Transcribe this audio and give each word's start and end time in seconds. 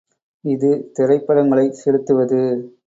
இது 0.43 0.69
திரைப்படங்களைச் 0.95 1.79
செலுத்துவது. 1.81 2.41